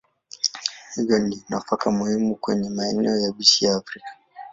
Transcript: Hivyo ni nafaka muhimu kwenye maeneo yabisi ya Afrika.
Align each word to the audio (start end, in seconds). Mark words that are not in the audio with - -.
Hivyo 0.95 1.19
ni 1.19 1.43
nafaka 1.49 1.91
muhimu 1.91 2.35
kwenye 2.35 2.69
maeneo 2.69 3.19
yabisi 3.19 3.65
ya 3.65 3.75
Afrika. 3.75 4.07